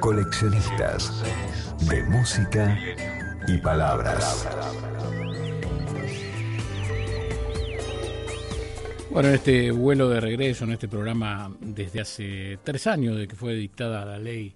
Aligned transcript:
Coleccionistas 0.00 1.22
de 1.88 2.02
música 2.04 2.78
y 3.46 3.58
palabras. 3.58 4.48
Bueno, 9.10 9.28
en 9.28 9.34
este 9.34 9.70
vuelo 9.72 10.08
de 10.08 10.20
regreso, 10.20 10.64
en 10.64 10.72
este 10.72 10.86
programa, 10.88 11.54
desde 11.60 12.00
hace 12.00 12.58
tres 12.62 12.86
años 12.86 13.16
de 13.16 13.26
que 13.26 13.34
fue 13.34 13.54
dictada 13.54 14.04
la 14.04 14.18
ley 14.18 14.54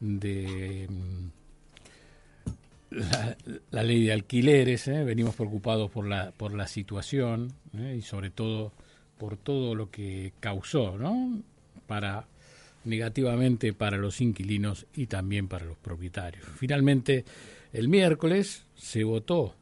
de 0.00 0.86
mm, 0.88 1.28
la, 3.70 3.82
ley 3.82 4.04
de 4.04 4.12
alquileres, 4.12 4.88
¿eh? 4.88 5.02
venimos 5.04 5.34
preocupados 5.34 5.90
por 5.90 6.06
la 6.06 6.32
por 6.32 6.52
la 6.52 6.66
situación 6.66 7.52
¿eh? 7.76 7.96
y 7.98 8.02
sobre 8.02 8.30
todo 8.30 8.72
por 9.18 9.36
todo 9.36 9.74
lo 9.74 9.90
que 9.90 10.32
causó, 10.40 10.98
¿no? 10.98 11.42
Para 11.86 12.26
negativamente 12.86 13.72
para 13.72 13.96
los 13.96 14.20
inquilinos 14.20 14.86
y 14.94 15.06
también 15.06 15.48
para 15.48 15.66
los 15.66 15.76
propietarios. 15.78 16.46
Finalmente, 16.56 17.24
el 17.72 17.88
miércoles 17.88 18.66
se 18.74 19.04
votó 19.04 19.56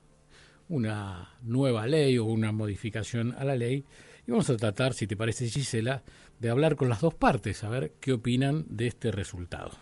una 0.68 1.34
nueva 1.42 1.86
ley 1.86 2.18
o 2.18 2.24
una 2.24 2.52
modificación 2.52 3.34
a 3.38 3.44
la 3.44 3.56
ley 3.56 3.84
y 4.26 4.30
vamos 4.30 4.48
a 4.50 4.56
tratar, 4.56 4.94
si 4.94 5.06
te 5.06 5.16
parece 5.16 5.48
Gisela, 5.48 6.02
de 6.38 6.50
hablar 6.50 6.76
con 6.76 6.88
las 6.88 7.00
dos 7.00 7.14
partes, 7.14 7.64
a 7.64 7.68
ver 7.68 7.92
qué 8.00 8.12
opinan 8.12 8.64
de 8.68 8.86
este 8.86 9.10
resultado. 9.10 9.72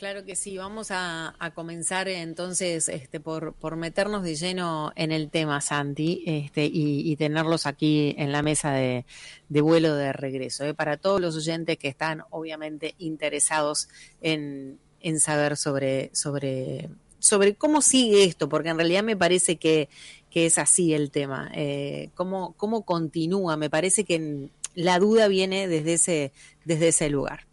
Claro 0.00 0.24
que 0.24 0.34
sí, 0.34 0.56
vamos 0.56 0.88
a, 0.92 1.34
comenzar 1.54 2.08
entonces 2.08 2.88
este, 2.88 3.20
por, 3.20 3.52
por, 3.52 3.76
meternos 3.76 4.22
de 4.22 4.34
lleno 4.34 4.92
en 4.96 5.12
el 5.12 5.28
tema, 5.28 5.60
Santi, 5.60 6.22
este, 6.24 6.64
y, 6.72 7.14
tenerlos 7.16 7.66
aquí 7.66 8.14
en 8.16 8.32
la 8.32 8.40
mesa 8.40 8.72
de, 8.72 9.04
vuelo 9.50 9.94
de 9.94 10.14
regreso. 10.14 10.64
¿eh? 10.64 10.72
Para 10.72 10.96
todos 10.96 11.20
los 11.20 11.36
oyentes 11.36 11.76
que 11.76 11.88
están 11.88 12.22
obviamente 12.30 12.94
interesados 12.96 13.90
en, 14.22 14.78
saber 15.18 15.58
sobre, 15.58 16.10
sobre, 16.14 16.88
sobre 17.18 17.56
cómo 17.56 17.82
sigue 17.82 18.24
esto, 18.24 18.48
porque 18.48 18.70
en 18.70 18.78
realidad 18.78 19.02
me 19.02 19.18
parece 19.18 19.56
que, 19.56 19.90
es 20.32 20.56
así 20.56 20.94
el 20.94 21.10
tema. 21.10 21.50
Eh, 21.54 22.08
cómo, 22.14 22.54
¿Cómo 22.56 22.86
continúa? 22.86 23.58
Me 23.58 23.68
parece 23.68 24.04
que 24.04 24.48
la 24.74 24.98
duda 24.98 25.28
viene 25.28 25.68
desde 25.68 25.92
ese, 25.92 26.32
desde 26.64 26.88
ese 26.88 27.10
lugar. 27.10 27.49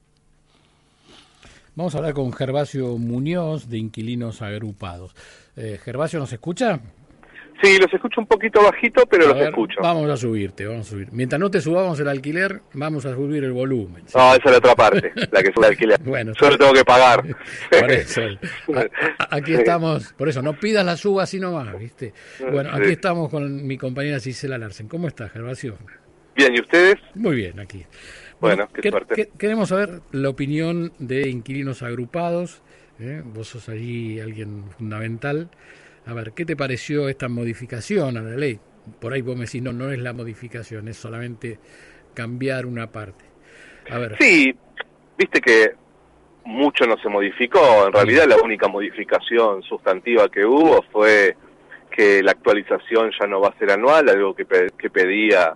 Vamos 1.78 1.94
a 1.94 2.00
hablar 2.00 2.16
con 2.16 2.34
Gervasio 2.34 2.98
Muñoz 2.98 3.70
de 3.70 3.78
Inquilinos 3.78 4.42
Agrupados. 4.42 5.16
Eh, 5.56 5.78
Gervasio, 5.80 6.18
¿nos 6.18 6.34
escucha? 6.34 6.80
Sí, 7.62 7.78
los 7.78 7.94
escucho 7.94 8.20
un 8.20 8.26
poquito 8.26 8.64
bajito, 8.64 9.06
pero 9.06 9.28
los 9.28 9.38
escucho. 9.40 9.80
Vamos 9.84 10.10
a 10.10 10.18
subirte, 10.18 10.66
vamos 10.66 10.88
a 10.88 10.90
subir. 10.90 11.10
Mientras 11.12 11.40
no 11.40 11.52
te 11.52 11.62
subamos 11.62 12.00
el 12.00 12.08
alquiler, 12.08 12.62
vamos 12.74 13.06
a 13.06 13.14
subir 13.14 13.44
el 13.44 13.52
volumen. 13.52 14.06
No, 14.16 14.34
esa 14.34 14.42
es 14.44 14.52
la 14.52 14.58
otra 14.58 14.74
parte, 14.74 15.14
la 15.32 15.44
que 15.44 15.52
sube 15.54 15.68
el 15.68 15.72
alquiler. 15.74 16.00
bueno, 16.04 16.34
Solo 16.34 16.58
tengo 16.58 16.74
que 16.74 16.84
pagar. 16.84 17.24
Por 17.70 17.92
eso. 17.92 18.22
aquí 19.30 19.54
estamos, 19.54 20.14
por 20.14 20.30
eso, 20.30 20.42
no 20.42 20.60
pidas 20.60 20.84
la 20.84 20.98
suba 20.98 21.24
así 21.24 21.40
nomás, 21.40 21.78
¿viste? 21.78 22.12
Bueno, 22.40 22.72
aquí 22.74 22.90
estamos 22.90 23.30
con 23.30 23.68
mi 23.68 23.78
compañera 23.78 24.20
Cisela 24.20 24.58
Larsen. 24.58 24.88
¿Cómo 24.88 25.08
estás, 25.08 25.32
Gervasio? 25.32 25.78
Bien, 26.36 26.56
¿y 26.56 26.60
ustedes? 26.60 26.96
Muy 27.14 27.36
bien, 27.36 27.60
aquí. 27.60 27.86
Bueno, 28.40 28.68
qué, 28.74 28.90
suerte. 28.90 29.30
queremos 29.38 29.70
saber 29.70 30.02
la 30.12 30.30
opinión 30.30 30.94
de 31.00 31.30
inquilinos 31.30 31.82
agrupados. 31.82 32.62
¿eh? 33.00 33.22
Vos 33.26 33.48
sos 33.48 33.70
allí 33.70 34.20
alguien 34.20 34.66
fundamental. 34.78 35.50
A 36.06 36.14
ver, 36.14 36.34
¿qué 36.34 36.46
te 36.46 36.56
pareció 36.56 37.10
esta 37.10 37.28
modificación 37.28 38.18
a 38.18 38.22
la 38.22 38.36
ley? 38.36 38.60
Por 39.00 39.14
ahí 39.14 39.22
vos 39.22 39.36
me 39.36 39.46
decís, 39.46 39.62
no, 39.62 39.74
no 39.74 39.92
es 39.92 40.00
la 40.00 40.14
modificación, 40.14 40.88
es 40.88 40.98
solamente 40.98 41.60
cambiar 42.14 42.66
una 42.66 42.88
parte. 42.92 43.26
A 43.90 43.98
ver. 43.98 44.18
Sí, 44.20 44.56
viste 45.18 45.42
que 45.42 45.72
mucho 46.46 46.86
no 46.86 46.98
se 46.98 47.10
modificó. 47.10 47.88
En 47.88 47.94
realidad 47.94 48.26
la 48.28 48.38
única 48.38 48.68
modificación 48.68 49.64
sustantiva 49.64 50.30
que 50.30 50.46
hubo 50.46 50.82
fue 50.92 51.36
que 51.92 52.22
la 52.24 52.32
actualización 52.32 53.12
ya 53.20 53.28
no 53.28 53.42
va 53.42 53.50
a 53.50 53.58
ser 53.58 53.72
anual, 53.72 54.08
algo 54.08 54.34
que, 54.34 54.46
que 54.78 54.90
pedía 54.90 55.56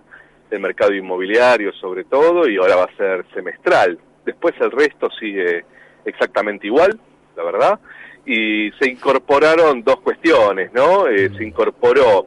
el 0.52 0.60
mercado 0.60 0.94
inmobiliario 0.94 1.72
sobre 1.72 2.04
todo, 2.04 2.48
y 2.48 2.56
ahora 2.56 2.76
va 2.76 2.84
a 2.84 2.96
ser 2.96 3.24
semestral. 3.34 3.98
Después 4.24 4.54
el 4.60 4.70
resto 4.70 5.08
sigue 5.18 5.64
exactamente 6.04 6.66
igual, 6.66 6.98
la 7.36 7.42
verdad, 7.42 7.80
y 8.26 8.70
se 8.72 8.90
incorporaron 8.90 9.82
dos 9.82 10.00
cuestiones, 10.00 10.72
¿no? 10.72 11.08
Eh, 11.08 11.30
se 11.36 11.44
incorporó 11.44 12.26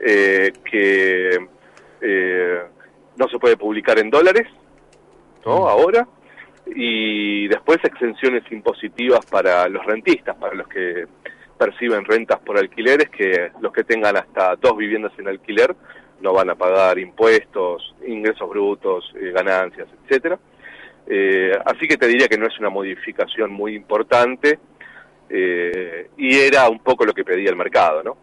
eh, 0.00 0.52
que 0.64 1.38
eh, 2.00 2.62
no 3.16 3.28
se 3.28 3.38
puede 3.38 3.56
publicar 3.56 3.98
en 3.98 4.10
dólares, 4.10 4.46
¿no? 5.44 5.68
Ahora, 5.68 6.08
y 6.66 7.48
después 7.48 7.78
exenciones 7.84 8.42
impositivas 8.50 9.24
para 9.26 9.68
los 9.68 9.84
rentistas, 9.84 10.36
para 10.36 10.54
los 10.54 10.68
que 10.68 11.06
perciben 11.58 12.04
rentas 12.04 12.38
por 12.40 12.58
alquileres, 12.58 13.10
que 13.10 13.50
los 13.60 13.72
que 13.72 13.84
tengan 13.84 14.16
hasta 14.16 14.56
dos 14.56 14.76
viviendas 14.76 15.12
en 15.18 15.28
alquiler 15.28 15.74
no 16.20 16.32
van 16.32 16.50
a 16.50 16.54
pagar 16.54 16.98
impuestos, 16.98 17.94
ingresos 18.06 18.48
brutos, 18.48 19.12
eh, 19.14 19.30
ganancias, 19.32 19.88
etcétera. 20.04 20.38
Eh, 21.06 21.52
así 21.64 21.88
que 21.88 21.96
te 21.96 22.06
diría 22.06 22.28
que 22.28 22.36
no 22.36 22.46
es 22.46 22.58
una 22.58 22.68
modificación 22.68 23.50
muy 23.50 23.74
importante 23.74 24.58
eh, 25.30 26.10
y 26.16 26.38
era 26.38 26.68
un 26.68 26.80
poco 26.80 27.04
lo 27.04 27.14
que 27.14 27.24
pedía 27.24 27.50
el 27.50 27.56
mercado, 27.56 28.02
¿no? 28.02 28.16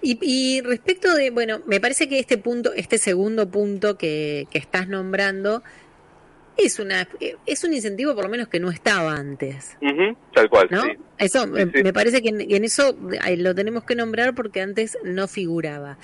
Y, 0.00 0.18
y, 0.20 0.60
respecto 0.62 1.14
de, 1.14 1.30
bueno, 1.30 1.60
me 1.66 1.80
parece 1.80 2.08
que 2.08 2.18
este 2.18 2.36
punto, 2.36 2.72
este 2.74 2.98
segundo 2.98 3.48
punto 3.48 3.96
que, 3.96 4.48
que 4.50 4.58
estás 4.58 4.88
nombrando, 4.88 5.62
es 6.64 6.78
una 6.78 7.08
es 7.46 7.64
un 7.64 7.74
incentivo 7.74 8.14
por 8.14 8.24
lo 8.24 8.30
menos 8.30 8.48
que 8.48 8.60
no 8.60 8.70
estaba 8.70 9.14
antes. 9.14 9.76
tal 10.34 10.48
cual, 10.48 10.68
Eso 11.18 11.46
me, 11.46 11.92
parece 11.92 12.22
que 12.22 12.28
en, 12.28 12.64
eso 12.64 12.96
lo 13.36 13.54
tenemos 13.54 13.84
que 13.84 13.94
nombrar 13.94 14.34
porque 14.34 14.60
antes 14.60 14.98
no 15.04 15.28
figuraba. 15.28 15.98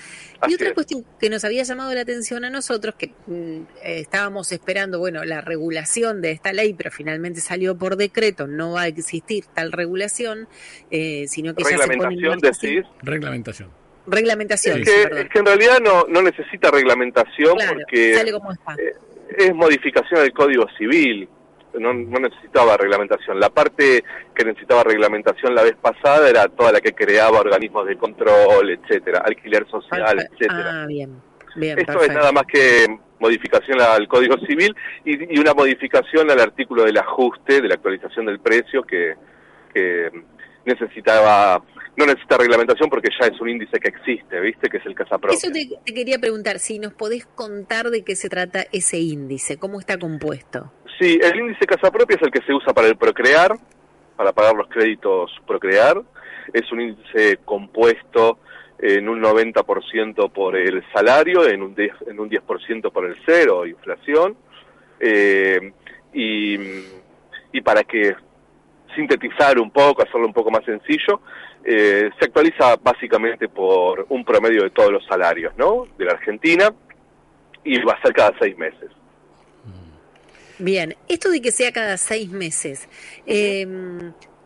y 0.47 0.53
otra 0.53 0.73
cuestión 0.73 1.05
que 1.19 1.29
nos 1.29 1.43
había 1.43 1.63
llamado 1.63 1.93
la 1.93 2.01
atención 2.01 2.45
a 2.45 2.49
nosotros, 2.49 2.95
que 2.95 3.13
mm, 3.27 3.61
estábamos 3.83 4.51
esperando, 4.51 4.99
bueno, 4.99 5.23
la 5.25 5.41
regulación 5.41 6.21
de 6.21 6.31
esta 6.31 6.53
ley, 6.53 6.73
pero 6.73 6.91
finalmente 6.91 7.41
salió 7.41 7.77
por 7.77 7.97
decreto, 7.97 8.47
no 8.47 8.73
va 8.73 8.83
a 8.83 8.87
existir 8.87 9.45
tal 9.53 9.71
regulación, 9.71 10.47
eh, 10.91 11.25
sino 11.27 11.55
que 11.55 11.63
ya 11.63 11.77
se 11.77 11.97
pone 11.97 12.37
decir. 12.41 12.85
Reglamentación. 13.01 13.69
Reglamentación. 14.07 14.79
Es 14.79 14.85
que, 14.85 15.21
es 15.21 15.29
que 15.29 15.39
en 15.39 15.45
realidad 15.45 15.79
no, 15.81 16.05
no 16.07 16.21
necesita 16.21 16.71
reglamentación 16.71 17.57
porque... 17.67 18.15
Sale 18.15 18.31
como 18.31 18.51
está. 18.51 18.73
Eh, 18.73 18.95
es 19.37 19.53
modificación 19.53 20.21
del 20.21 20.33
Código 20.33 20.65
Civil, 20.77 21.27
no, 21.77 21.93
no, 21.93 22.19
necesitaba 22.19 22.77
reglamentación. 22.77 23.39
La 23.39 23.49
parte 23.49 24.03
que 24.33 24.43
necesitaba 24.43 24.83
reglamentación 24.83 25.53
la 25.53 25.63
vez 25.63 25.75
pasada 25.75 26.29
era 26.29 26.47
toda 26.47 26.71
la 26.71 26.81
que 26.81 26.93
creaba 26.93 27.39
organismos 27.39 27.85
de 27.85 27.95
control, 27.95 28.71
etcétera, 28.71 29.21
alquiler 29.23 29.67
social, 29.67 30.19
etcétera. 30.19 30.83
Ah, 30.83 30.85
bien. 30.87 31.21
Bien, 31.55 31.79
Esto 31.79 32.01
es 32.01 32.13
nada 32.13 32.31
más 32.31 32.43
que 32.43 32.87
modificación 33.19 33.81
al 33.81 34.07
Código 34.07 34.37
Civil 34.45 34.75
y, 35.03 35.35
y, 35.35 35.39
una 35.39 35.53
modificación 35.53 36.29
al 36.29 36.39
artículo 36.39 36.83
del 36.83 36.97
ajuste, 36.97 37.61
de 37.61 37.67
la 37.67 37.75
actualización 37.75 38.27
del 38.27 38.39
precio 38.39 38.83
que, 38.83 39.15
que 39.73 40.09
necesitaba 40.69 41.61
no 41.99 42.05
necesita 42.05 42.37
reglamentación 42.37 42.89
porque 42.89 43.09
ya 43.19 43.27
es 43.27 43.39
un 43.41 43.49
índice 43.49 43.77
que 43.77 43.89
existe, 43.89 44.39
¿viste? 44.39 44.69
Que 44.69 44.77
es 44.77 44.85
el 44.85 44.95
Casapro. 44.95 45.31
Eso 45.31 45.49
te, 45.51 45.67
quería 45.93 46.17
preguntar, 46.17 46.59
si 46.59 46.79
nos 46.79 46.93
podés 46.93 47.25
contar 47.25 47.89
de 47.89 48.03
qué 48.03 48.15
se 48.15 48.29
trata 48.29 48.65
ese 48.71 48.99
índice, 48.99 49.57
cómo 49.57 49.79
está 49.79 49.97
compuesto. 49.97 50.71
Sí, 50.97 51.19
el 51.21 51.39
índice 51.39 51.65
Casapropia 51.65 52.15
es 52.15 52.21
el 52.21 52.31
que 52.31 52.41
se 52.45 52.53
usa 52.53 52.73
para 52.73 52.87
el 52.87 52.95
procrear, 52.95 53.57
para 54.15 54.31
pagar 54.31 54.55
los 54.55 54.69
créditos 54.69 55.31
procrear. 55.45 56.01
Es 56.53 56.71
un 56.71 56.81
índice 56.81 57.37
compuesto 57.43 58.39
en 58.79 59.09
un 59.09 59.21
90% 59.21 60.31
por 60.31 60.55
el 60.55 60.81
salario, 60.93 61.45
en 61.45 61.61
un 61.61 61.75
10%, 61.75 62.09
en 62.09 62.19
un 62.19 62.29
10 62.29 62.41
por 62.43 63.05
el 63.05 63.17
cero, 63.25 63.65
inflación. 63.65 64.37
Eh, 65.01 65.73
y, 66.13 66.57
y 67.51 67.61
para 67.61 67.83
que 67.83 68.15
sintetizar 68.95 69.59
un 69.59 69.71
poco, 69.71 70.01
hacerlo 70.01 70.27
un 70.27 70.33
poco 70.33 70.51
más 70.51 70.63
sencillo, 70.65 71.21
eh, 71.63 72.09
se 72.17 72.25
actualiza 72.25 72.75
básicamente 72.77 73.47
por 73.49 74.05
un 74.09 74.23
promedio 74.23 74.63
de 74.63 74.69
todos 74.69 74.91
los 74.91 75.05
salarios, 75.05 75.53
¿no? 75.57 75.85
De 75.97 76.05
la 76.05 76.13
Argentina 76.13 76.73
y 77.63 77.79
va 77.81 77.93
a 77.93 78.01
ser 78.01 78.13
cada 78.13 78.33
seis 78.39 78.57
meses. 78.57 78.89
Bien, 80.57 80.95
esto 81.07 81.29
de 81.29 81.41
que 81.41 81.51
sea 81.51 81.71
cada 81.71 81.95
seis 81.97 82.29
meses, 82.29 82.89
eh, 83.25 83.65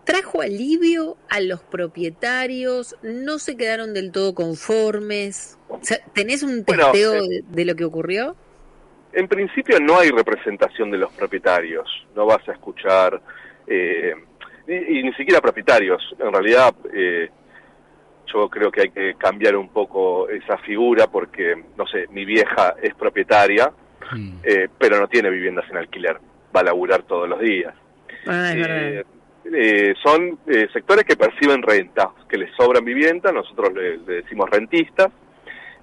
¿trajo 0.04 0.42
alivio 0.42 1.18
a 1.30 1.40
los 1.40 1.62
propietarios? 1.62 2.96
¿No 3.02 3.40
se 3.40 3.58
quedaron 3.58 3.96
del 3.96 4.12
todo 4.12 4.36
conformes? 4.36 5.58
O 5.70 5.80
sea, 5.82 5.98
¿Tenés 6.14 6.44
un 6.44 6.64
Bueno, 6.66 6.92
testeo 6.92 7.16
eh, 7.16 7.28
de, 7.28 7.44
de 7.50 7.66
lo 7.66 7.76
que 7.76 7.84
ocurrió? 7.84 8.36
En 9.12 9.28
principio 9.28 9.80
no 9.80 10.00
hay 10.00 10.10
representación 10.10 10.92
de 10.92 10.98
los 10.98 11.12
propietarios, 11.14 11.88
no 12.16 12.26
vas 12.26 12.48
a 12.48 12.52
escuchar, 12.52 13.22
eh, 13.68 14.14
y, 14.68 15.00
y 15.00 15.04
ni 15.04 15.14
siquiera 15.14 15.42
propietarios, 15.42 16.16
en 16.20 16.32
realidad 16.32 16.74
eh, 16.94 17.30
yo 18.34 18.50
creo 18.50 18.72
que 18.72 18.82
hay 18.82 18.90
que 18.90 19.16
cambiar 19.16 19.56
un 19.56 19.70
poco 19.70 20.28
esa 20.30 20.58
figura 20.60 21.08
porque, 21.08 21.56
no 21.78 21.86
sé, 21.88 22.08
mi 22.10 22.26
vieja 22.26 22.76
es 22.82 22.94
propietaria, 22.96 23.72
Mm. 24.12 24.40
eh, 24.44 24.68
pero 24.78 25.00
no 25.00 25.08
tiene 25.08 25.30
viviendas 25.30 25.64
en 25.72 25.78
alquiler, 25.78 26.18
va 26.54 26.60
a 26.60 26.64
laburar 26.64 27.04
todos 27.04 27.28
los 27.28 27.40
días. 27.40 27.74
Ah. 28.28 28.52
Eh, 28.54 29.04
eh, 29.46 29.94
son 30.04 30.38
eh, 30.46 30.68
sectores 30.74 31.06
que 31.06 31.16
perciben 31.16 31.62
renta, 31.62 32.12
que 32.28 32.38
les 32.38 32.54
sobran 32.54 32.84
vivienda, 32.84 33.32
nosotros 33.32 33.74
le, 33.74 33.98
le 34.00 34.14
decimos 34.22 34.50
rentistas, 34.50 35.10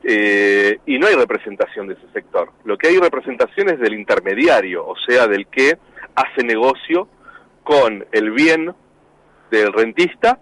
eh, 0.05 0.79
y 0.85 0.99
no 0.99 1.07
hay 1.07 1.15
representación 1.15 1.89
de 1.89 1.95
ese 1.95 2.09
sector. 2.13 2.51
Lo 2.65 2.77
que 2.77 2.89
hay 2.89 2.99
representación 2.99 3.71
es 3.71 3.81
del 3.81 3.95
intermediario, 3.95 4.87
o 4.87 4.97
sea, 4.97 5.27
del 5.27 5.47
que 5.47 5.79
hace 6.15 6.45
negocio 6.45 7.09
con 7.71 8.05
el 8.11 8.33
bien 8.33 8.75
del 9.49 9.73
rentista 9.73 10.41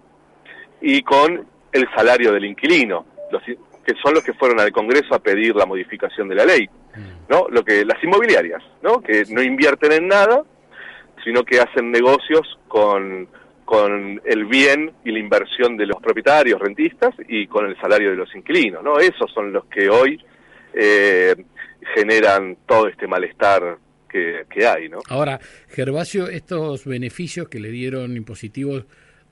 y 0.81 1.03
con 1.03 1.45
el 1.71 1.87
salario 1.95 2.33
del 2.33 2.45
inquilino, 2.45 3.05
los, 3.31 3.43
que 3.43 3.93
son 4.01 4.15
los 4.15 4.23
que 4.23 4.33
fueron 4.33 4.59
al 4.59 4.71
Congreso 4.71 5.13
a 5.13 5.19
pedir 5.19 5.55
la 5.55 5.67
modificación 5.67 6.27
de 6.27 6.33
la 6.33 6.45
ley, 6.45 6.67
¿no? 7.29 7.45
Lo 7.51 7.63
que 7.63 7.85
las 7.85 8.03
inmobiliarias, 8.03 8.63
¿no? 8.81 8.99
Que 8.99 9.25
no 9.29 9.43
invierten 9.43 9.91
en 9.91 10.07
nada, 10.07 10.43
sino 11.23 11.43
que 11.43 11.59
hacen 11.59 11.91
negocios 11.91 12.57
con 12.67 13.27
con 13.63 14.19
el 14.25 14.45
bien 14.45 14.93
y 15.05 15.11
la 15.11 15.19
inversión 15.19 15.77
de 15.77 15.85
los 15.85 16.01
propietarios, 16.01 16.59
rentistas 16.59 17.13
y 17.27 17.45
con 17.45 17.67
el 17.67 17.79
salario 17.79 18.09
de 18.09 18.15
los 18.15 18.35
inquilinos, 18.35 18.83
¿no? 18.83 18.97
Esos 18.97 19.31
son 19.31 19.53
los 19.53 19.65
que 19.65 19.87
hoy 19.87 20.19
eh, 20.73 21.35
generan 21.93 22.57
todo 22.65 22.87
este 22.87 23.05
malestar 23.05 23.77
que, 24.09 24.43
que 24.49 24.67
hay, 24.67 24.89
¿no? 24.89 24.99
Ahora, 25.07 25.39
Gervasio, 25.69 26.27
estos 26.27 26.85
beneficios 26.85 27.47
que 27.47 27.59
le 27.59 27.69
dieron 27.69 28.17
impositivos 28.17 28.85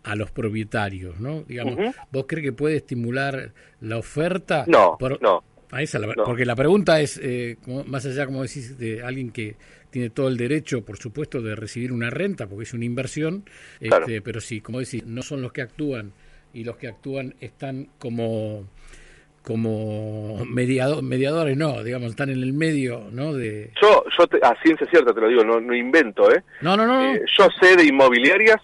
a 0.03 0.15
los 0.15 0.31
propietarios, 0.31 1.19
¿no? 1.19 1.43
Digamos. 1.43 1.93
¿vos 2.11 2.25
crees 2.27 2.45
que 2.45 2.53
puede 2.53 2.77
estimular 2.77 3.51
la 3.81 3.97
oferta? 3.97 4.63
No, 4.67 4.95
Por- 4.97 5.21
no. 5.21 5.43
Ah, 5.69 5.81
esa 5.81 5.99
la- 5.99 6.07
No. 6.15 6.23
Porque 6.23 6.45
la 6.45 6.55
pregunta 6.55 7.01
es, 7.01 7.19
eh, 7.21 7.57
como- 7.61 7.83
más 7.83 8.05
allá, 8.05 8.25
como 8.25 8.41
decís, 8.43 8.77
de 8.77 9.01
alguien 9.03 9.31
que 9.31 9.57
tiene 9.89 10.09
todo 10.09 10.29
el 10.29 10.37
derecho, 10.37 10.85
por 10.85 10.97
supuesto, 10.97 11.41
de 11.41 11.55
recibir 11.55 11.91
una 11.91 12.09
renta, 12.09 12.47
porque 12.47 12.63
es 12.63 12.73
una 12.73 12.85
inversión, 12.85 13.43
Claro. 13.81 14.05
este, 14.05 14.21
pero 14.21 14.39
sí, 14.39 14.61
como 14.61 14.79
decís, 14.79 15.05
no 15.05 15.21
son 15.23 15.41
los 15.41 15.51
que 15.51 15.61
actúan 15.61 16.13
y 16.53 16.63
los 16.63 16.77
que 16.77 16.87
actúan 16.87 17.35
están 17.41 17.89
como 17.99 18.65
como 19.47 20.43
mediado- 20.45 21.01
mediadores, 21.01 21.55
no, 21.55 21.81
digamos, 21.83 22.09
están 22.09 22.29
en 22.29 22.43
el 22.43 22.51
medio, 22.51 23.05
¿no? 23.11 23.33
De... 23.33 23.71
Yo, 23.81 24.03
yo 24.17 24.27
te- 24.27 24.45
a 24.45 24.53
ciencia 24.61 24.85
cierta 24.87 25.13
te 25.13 25.21
lo 25.21 25.29
digo, 25.29 25.43
no, 25.45 25.61
no 25.61 25.73
invento, 25.73 26.29
¿eh? 26.31 26.43
No, 26.61 26.75
no, 26.75 26.85
no. 26.85 27.13
Eh, 27.15 27.21
yo 27.37 27.47
sé 27.59 27.77
de 27.77 27.85
inmobiliarias 27.85 28.57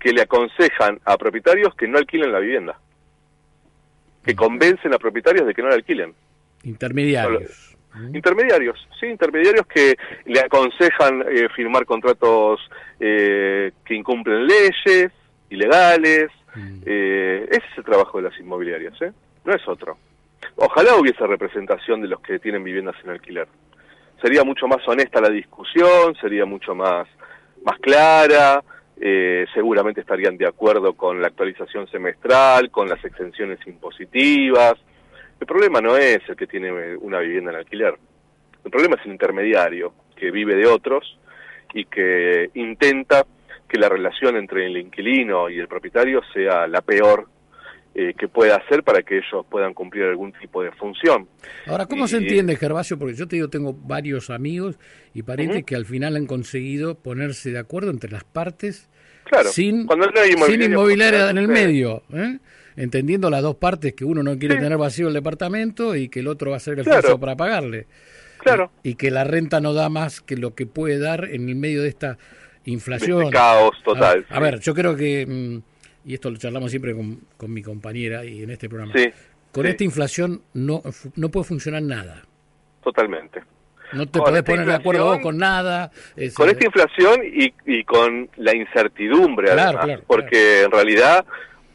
que 0.00 0.12
le 0.14 0.22
aconsejan 0.22 0.98
a 1.04 1.18
propietarios 1.18 1.74
que 1.74 1.86
no 1.86 1.98
alquilen 1.98 2.32
la 2.32 2.38
vivienda, 2.38 2.78
que 4.24 4.34
convencen 4.34 4.94
a 4.94 4.98
propietarios 4.98 5.46
de 5.46 5.54
que 5.54 5.62
no 5.62 5.68
la 5.68 5.74
alquilen. 5.74 6.14
intermediarios. 6.62 7.76
Intermediarios, 8.12 8.88
sí, 8.98 9.06
intermediarios 9.06 9.66
que 9.68 9.94
le 10.24 10.40
aconsejan 10.40 11.22
eh, 11.30 11.48
firmar 11.54 11.84
contratos 11.86 12.58
eh, 12.98 13.70
que 13.84 13.94
incumplen 13.94 14.46
leyes, 14.48 15.12
ilegales. 15.50 16.26
Mm. 16.56 16.78
Eh, 16.86 17.46
ese 17.50 17.62
es 17.70 17.78
el 17.78 17.84
trabajo 17.84 18.18
de 18.20 18.30
las 18.30 18.40
inmobiliarias, 18.40 19.00
¿eh? 19.02 19.12
No 19.44 19.54
es 19.54 19.62
otro. 19.68 19.96
Ojalá 20.56 20.96
hubiese 20.96 21.26
representación 21.26 22.00
de 22.00 22.08
los 22.08 22.20
que 22.20 22.38
tienen 22.38 22.62
viviendas 22.62 22.96
en 23.02 23.10
alquiler. 23.10 23.48
Sería 24.22 24.44
mucho 24.44 24.66
más 24.68 24.86
honesta 24.86 25.20
la 25.20 25.30
discusión, 25.30 26.14
sería 26.20 26.44
mucho 26.46 26.74
más, 26.74 27.08
más 27.64 27.78
clara, 27.80 28.62
eh, 29.00 29.44
seguramente 29.52 30.00
estarían 30.00 30.36
de 30.36 30.46
acuerdo 30.46 30.94
con 30.94 31.20
la 31.20 31.26
actualización 31.26 31.88
semestral, 31.88 32.70
con 32.70 32.88
las 32.88 33.04
exenciones 33.04 33.58
impositivas. 33.66 34.74
El 35.40 35.46
problema 35.46 35.80
no 35.80 35.96
es 35.96 36.20
el 36.28 36.36
que 36.36 36.46
tiene 36.46 36.96
una 36.96 37.18
vivienda 37.18 37.50
en 37.50 37.58
alquiler. 37.58 37.98
El 38.64 38.70
problema 38.70 38.96
es 38.96 39.04
el 39.04 39.12
intermediario, 39.12 39.92
que 40.16 40.30
vive 40.30 40.54
de 40.54 40.66
otros 40.66 41.18
y 41.74 41.84
que 41.86 42.50
intenta 42.54 43.26
que 43.68 43.78
la 43.78 43.88
relación 43.88 44.36
entre 44.36 44.66
el 44.66 44.76
inquilino 44.76 45.50
y 45.50 45.58
el 45.58 45.66
propietario 45.66 46.22
sea 46.32 46.68
la 46.68 46.80
peor 46.80 47.26
eh, 47.94 48.12
que 48.18 48.26
pueda 48.28 48.56
hacer 48.56 48.82
para 48.82 49.02
que 49.02 49.18
ellos 49.18 49.46
puedan 49.48 49.72
cumplir 49.74 50.04
algún 50.04 50.32
tipo 50.32 50.62
de 50.62 50.72
función. 50.72 51.28
Ahora, 51.66 51.86
¿cómo 51.86 52.08
se 52.08 52.16
entiende, 52.16 52.56
Gervasio? 52.56 52.98
Porque 52.98 53.14
yo 53.14 53.28
te 53.28 53.36
digo, 53.36 53.48
tengo 53.48 53.72
varios 53.72 54.30
amigos 54.30 54.78
y 55.14 55.22
parientes 55.22 55.64
que 55.64 55.76
al 55.76 55.84
final 55.86 56.16
han 56.16 56.26
conseguido 56.26 56.96
ponerse 56.96 57.50
de 57.52 57.58
acuerdo 57.58 57.90
entre 57.90 58.10
las 58.10 58.24
partes 58.24 58.90
Claro, 59.24 59.48
sin, 59.48 59.86
cuando 59.86 60.06
no 60.10 60.20
hay 60.20 60.30
sin 60.32 60.38
inmobiliaria, 60.38 60.66
inmobiliaria 60.74 61.30
en 61.30 61.38
el 61.38 61.48
medio, 61.48 62.02
¿eh? 62.12 62.38
entendiendo 62.76 63.30
las 63.30 63.42
dos 63.42 63.54
partes, 63.56 63.94
que 63.94 64.04
uno 64.04 64.22
no 64.22 64.36
quiere 64.38 64.56
Sí. 64.56 64.60
tener 64.60 64.76
vacío 64.76 65.08
el 65.08 65.14
departamento 65.14 65.94
y 65.96 66.08
que 66.08 66.20
el 66.20 66.26
otro 66.28 66.50
va 66.50 66.56
a 66.56 66.58
hacer 66.58 66.78
el 66.78 66.84
Claro. 66.84 66.98
esfuerzo 66.98 67.20
para 67.20 67.36
pagarle. 67.36 67.86
Claro. 68.38 68.70
Y, 68.82 68.96
que 68.96 69.10
la 69.10 69.24
renta 69.24 69.60
no 69.60 69.72
da 69.72 69.88
más 69.88 70.20
que 70.20 70.36
lo 70.36 70.54
que 70.54 70.66
puede 70.66 70.98
dar 70.98 71.24
en 71.24 71.48
el 71.48 71.54
medio 71.54 71.80
de 71.82 71.88
esta 71.88 72.18
inflación. 72.64 73.22
Este 73.22 73.32
caos 73.36 73.70
total, 73.84 74.26
A, 74.28 74.34
sí. 74.36 74.40
ver, 74.42 74.60
yo 74.60 74.74
creo 74.74 74.96
que, 74.96 75.24
mm, 75.26 75.73
y 76.04 76.14
esto 76.14 76.30
lo 76.30 76.36
charlamos 76.36 76.70
siempre 76.70 76.94
con, 76.94 77.20
con 77.36 77.52
mi 77.52 77.62
compañera 77.62 78.24
y 78.24 78.42
en 78.42 78.50
este 78.50 78.68
programa, 78.68 78.92
Sí, 78.94 79.06
con 79.52 79.64
sí. 79.64 79.70
esta 79.70 79.84
inflación 79.84 80.42
no, 80.54 80.82
no 81.16 81.28
puede 81.30 81.44
funcionar 81.44 81.82
nada. 81.82 82.22
totalmente. 82.82 83.42
No 83.92 84.06
te 84.06 84.18
Con 84.18 84.28
podés 84.30 84.42
poner 84.42 84.66
de 84.66 84.74
acuerdo 84.74 85.04
vos 85.04 85.18
con 85.20 85.36
nada. 85.38 85.90
es, 86.16 86.34
Con 86.34 86.48
esta 86.48 86.64
inflación 86.66 87.20
y, 87.24 87.54
y 87.66 87.84
con 87.84 88.28
la 88.36 88.54
incertidumbre, 88.56 89.46
Claro, 89.52 89.60
además, 89.78 89.84
claro, 89.84 90.02
porque 90.08 90.62
en 90.62 90.70
realidad 90.72 91.24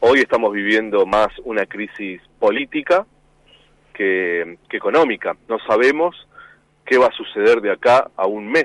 hoy 0.00 0.18
estamos 0.20 0.52
viviendo 0.52 1.06
más 1.06 1.28
una 1.44 1.64
crisis 1.66 2.20
política 2.38 3.06
que, 3.94 4.58
que 4.68 4.76
económica. 4.76 5.34
No 5.48 5.58
sabemos 5.66 6.14
qué 6.84 6.98
va 6.98 7.06
a 7.06 7.12
suceder 7.12 7.60
de 7.60 7.72
acá 7.72 8.10
a 8.16 8.26
un 8.26 8.50
mes. 8.50 8.64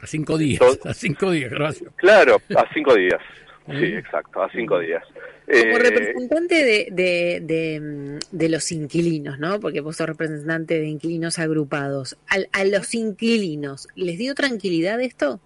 a 0.00 0.06
cinco 0.06 0.36
días, 0.36 0.58
Todo- 0.58 0.78
a 0.90 0.94
cinco 0.94 1.30
días, 1.30 1.50
Gervasio. 1.50 1.92
Claro, 1.96 2.36
a 2.56 2.64
cinco 2.74 2.94
días. 2.94 3.20
Sí, 3.68 3.84
exacto, 3.84 4.42
a 4.42 4.50
cinco 4.50 4.78
días. 4.78 5.02
Como 5.46 5.76
Eh, 5.76 5.78
representante 5.78 6.54
de, 6.64 6.88
de, 6.90 7.40
de, 7.42 7.80
mm, 7.80 8.18
de 8.36 8.48
los 8.48 8.70
inquilinos, 8.72 9.38
¿no? 9.38 9.58
Porque 9.60 9.80
vos 9.80 9.96
sos 9.96 10.06
representante 10.08 10.78
de 10.78 10.86
inquilinos 10.86 11.38
agrupados. 11.38 12.16
Al- 12.28 12.48
a 12.52 12.64
los 12.64 12.94
inquilinos, 12.94 13.88
¿les 13.94 14.18
dio 14.18 14.34
tranquilidad 14.34 15.00
esto? 15.00 15.40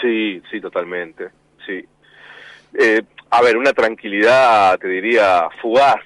Sí, 0.00 0.42
sí, 0.50 0.60
totalmente, 0.60 1.28
sí. 1.66 1.84
Eh, 2.78 3.02
a 3.30 3.42
ver, 3.42 3.56
una 3.56 3.72
tranquilidad, 3.72 4.78
te 4.78 4.88
diría, 4.88 5.48
fugaz, 5.62 5.96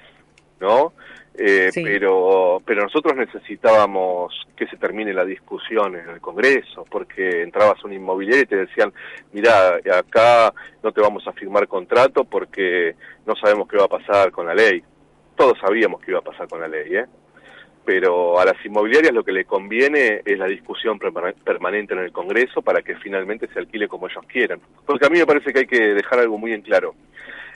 ¿no? 0.59 0.93
Eh, 1.37 1.69
Sí. 1.71 1.81
pero, 1.83 2.61
pero 2.65 2.83
nosotros 2.83 3.15
necesitábamos 3.15 4.33
que 4.55 4.67
se 4.67 4.75
termine 4.77 5.13
la 5.13 5.23
discusión 5.23 5.95
en 5.95 6.09
el 6.09 6.19
Congreso, 6.21 6.85
porque 6.89 7.41
entrabas 7.41 7.79
a 7.81 7.87
una 7.87 7.95
inmobiliaria 7.95 8.43
y 8.43 8.47
te 8.47 8.57
decían, 8.57 8.91
mira, 9.31 9.77
acá 9.97 10.53
no 10.83 10.91
te 10.91 10.99
vamos 11.01 11.25
a 11.27 11.31
firmar 11.33 11.67
contrato 11.67 12.25
porque 12.25 12.95
no 13.25 13.35
sabemos 13.37 13.67
qué 13.69 13.77
va 13.77 13.85
a 13.85 13.87
pasar 13.87 14.31
con 14.31 14.45
la 14.45 14.53
ley. 14.53 14.83
Todos 15.37 15.57
sabíamos 15.59 16.01
qué 16.01 16.11
iba 16.11 16.19
a 16.19 16.23
pasar 16.23 16.47
con 16.49 16.59
la 16.59 16.67
ley, 16.67 16.95
¿eh? 16.95 17.05
pero 17.83 18.39
a 18.39 18.45
las 18.45 18.63
inmobiliarias 18.63 19.11
lo 19.13 19.23
que 19.23 19.31
le 19.31 19.45
conviene 19.45 20.21
es 20.23 20.37
la 20.37 20.45
discusión 20.45 20.99
permane- 20.99 21.33
permanente 21.43 21.93
en 21.93 22.01
el 22.01 22.11
Congreso 22.11 22.61
para 22.61 22.81
que 22.83 22.95
finalmente 22.97 23.47
se 23.51 23.57
alquile 23.57 23.87
como 23.87 24.07
ellos 24.07 24.23
quieran. 24.27 24.59
Porque 24.85 25.05
a 25.07 25.09
mí 25.09 25.17
me 25.17 25.25
parece 25.25 25.51
que 25.51 25.59
hay 25.59 25.65
que 25.67 25.93
dejar 25.95 26.19
algo 26.19 26.37
muy 26.37 26.53
en 26.53 26.61
claro. 26.61 26.93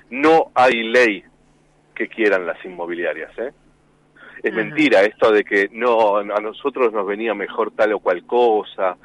No 0.10 0.52
hay 0.56 0.82
ley 0.84 1.24
que 1.94 2.08
quieran 2.08 2.48
las 2.48 2.64
inmobiliarias. 2.66 3.38
¿eh? 3.38 3.52
Es 4.46 4.52
Ajá. 4.54 4.62
mentira 4.64 5.02
esto 5.02 5.32
de 5.32 5.44
que 5.44 5.70
no 5.72 6.18
a 6.18 6.24
nosotros 6.40 6.94
nos 6.94 7.08
venía 7.08 7.34
mejor 7.34 7.72
tal 7.72 7.94
o 7.94 8.00
cual 8.00 8.24
cosa, 8.28 8.96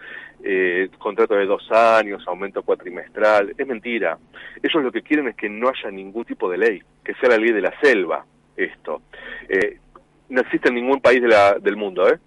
eh, 0.45 0.91
contrato 0.99 1.35
de 1.35 1.47
dos 1.47 1.67
años, 1.73 2.23
aumento 2.29 2.63
cuatrimestral. 2.63 3.55
Es 3.57 3.67
mentira. 3.67 4.19
Ellos 4.63 4.83
lo 4.85 4.93
que 4.93 5.01
quieren 5.01 5.29
es 5.29 5.37
que 5.37 5.49
no 5.49 5.71
haya 5.71 5.91
ningún 5.91 6.27
tipo 6.27 6.51
de 6.51 6.59
ley, 6.59 6.83
que 7.03 7.15
sea 7.15 7.31
la 7.31 7.39
ley 7.39 7.53
de 7.53 7.63
la 7.63 7.73
selva 7.81 8.23
esto. 8.55 9.01
Eh, 9.49 9.79
no 10.29 10.43
existe 10.43 10.69
en 10.69 10.75
ningún 10.75 11.01
país 11.01 11.23
de 11.23 11.29
la- 11.29 11.55
del 11.59 11.77
mundo, 11.77 12.07
¿eh? 12.07 12.19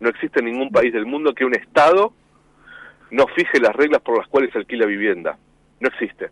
No 0.00 0.08
existe 0.08 0.40
en 0.40 0.46
ningún 0.46 0.70
país 0.70 0.92
del 0.92 1.06
mundo 1.06 1.32
que 1.34 1.44
un 1.44 1.54
Estado 1.54 2.12
no 3.12 3.28
fije 3.28 3.60
las 3.60 3.76
reglas 3.76 4.02
por 4.02 4.18
las 4.18 4.26
cuales 4.26 4.50
se 4.50 4.58
alquila 4.58 4.84
vivienda. 4.86 5.38
No 5.78 5.88
existe. 5.88 6.30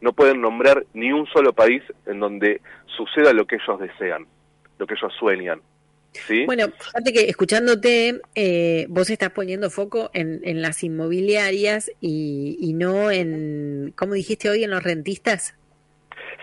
No 0.00 0.12
pueden 0.12 0.40
nombrar 0.40 0.84
ni 0.94 1.12
un 1.12 1.26
solo 1.26 1.52
país 1.52 1.82
en 2.06 2.18
donde 2.18 2.60
suceda 2.86 3.32
lo 3.32 3.46
que 3.46 3.54
ellos 3.56 3.78
desean, 3.78 4.26
lo 4.78 4.86
que 4.86 4.94
ellos 4.94 5.12
sueñan. 5.18 5.60
¿sí? 6.26 6.46
Bueno, 6.46 6.66
fíjate 6.78 7.12
que 7.12 7.28
escuchándote, 7.28 8.20
eh, 8.34 8.86
vos 8.88 9.10
estás 9.10 9.30
poniendo 9.30 9.70
foco 9.70 10.10
en, 10.14 10.40
en 10.44 10.62
las 10.62 10.82
inmobiliarias 10.82 11.90
y, 12.00 12.56
y 12.60 12.72
no 12.72 13.10
en, 13.10 13.92
¿cómo 13.96 14.14
dijiste 14.14 14.48
hoy, 14.48 14.64
en 14.64 14.70
los 14.70 14.82
rentistas? 14.82 15.54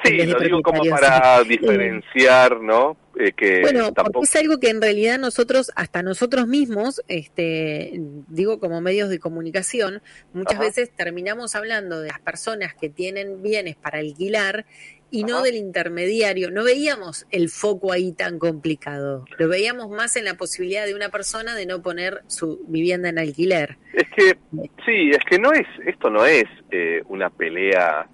Sí, 0.03 0.17
lo 0.17 0.39
digo 0.39 0.61
como 0.63 0.83
para 0.85 1.43
diferenciar, 1.43 2.59
¿no? 2.59 2.97
Eh, 3.19 3.33
que 3.33 3.61
bueno, 3.61 3.91
tampoco... 3.91 4.13
porque 4.13 4.25
es 4.25 4.35
algo 4.35 4.59
que 4.59 4.69
en 4.69 4.81
realidad 4.81 5.19
nosotros, 5.19 5.71
hasta 5.75 6.01
nosotros 6.01 6.47
mismos, 6.47 7.03
este, 7.07 7.91
digo 8.27 8.59
como 8.59 8.81
medios 8.81 9.09
de 9.09 9.19
comunicación, 9.19 10.01
muchas 10.33 10.55
Ajá. 10.55 10.63
veces 10.63 10.91
terminamos 10.95 11.55
hablando 11.55 12.01
de 12.01 12.07
las 12.07 12.19
personas 12.19 12.73
que 12.73 12.89
tienen 12.89 13.43
bienes 13.43 13.75
para 13.75 13.99
alquilar 13.99 14.65
y 15.11 15.23
no 15.25 15.41
del 15.43 15.55
intermediario. 15.55 16.49
No 16.51 16.63
veíamos 16.63 17.27
el 17.31 17.49
foco 17.49 17.91
ahí 17.91 18.13
tan 18.13 18.39
complicado. 18.39 19.25
Lo 19.37 19.47
veíamos 19.49 19.89
más 19.89 20.15
en 20.15 20.23
la 20.25 20.35
posibilidad 20.35 20.85
de 20.85 20.95
una 20.95 21.09
persona 21.09 21.53
de 21.53 21.65
no 21.65 21.81
poner 21.81 22.21
su 22.27 22.63
vivienda 22.67 23.09
en 23.09 23.19
alquiler. 23.19 23.77
Es 23.93 24.07
que, 24.15 24.37
sí, 24.85 25.11
es 25.11 25.23
que 25.29 25.37
no 25.37 25.51
es, 25.51 25.67
esto 25.85 26.09
no 26.09 26.25
es 26.25 26.45
eh, 26.71 27.03
una 27.09 27.29
pelea 27.29 28.07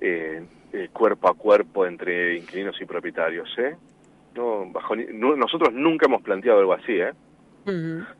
eh, 0.00 0.42
eh, 0.72 0.88
cuerpo 0.92 1.28
a 1.30 1.34
cuerpo 1.34 1.86
entre 1.86 2.36
inquilinos 2.36 2.76
y 2.80 2.84
propietarios, 2.84 3.48
¿eh? 3.58 3.74
No, 4.34 4.70
bajo, 4.70 4.94
no- 4.94 5.34
nosotros 5.34 5.72
nunca 5.72 6.06
hemos 6.06 6.22
planteado 6.22 6.60
algo 6.60 6.74
así, 6.74 6.92
¿eh? 6.92 7.12